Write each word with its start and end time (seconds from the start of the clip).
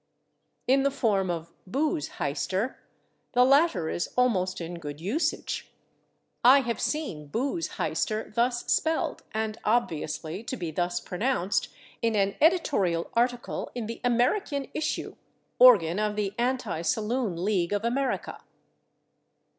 In 0.65 0.81
the 0.81 0.89
form 0.89 1.29
of 1.29 1.53
/booze 1.69 2.17
hister/, 2.17 2.79
the 3.33 3.43
latter 3.45 3.87
is 3.87 4.11
almost 4.17 4.59
in 4.59 4.79
good 4.79 4.99
usage. 4.99 5.71
I 6.43 6.61
have 6.61 6.79
seen 6.81 7.29
/booze 7.29 7.77
hister/ 7.77 8.31
thus 8.33 8.63
spelled 8.73 9.21
and 9.31 9.59
obviously 9.63 10.41
to 10.45 10.57
be 10.57 10.71
thus 10.71 10.99
pronounced, 10.99 11.67
in 12.01 12.15
an 12.15 12.35
editorial 12.41 13.11
article 13.13 13.69
in 13.75 13.85
the 13.85 14.01
/American 14.03 14.71
Issue/, 14.73 15.17
organ 15.59 15.99
of 15.99 16.15
the 16.15 16.33
Anti 16.39 16.81
Saloon 16.81 17.45
League 17.45 17.71
of 17.71 17.85
America. 17.85 18.43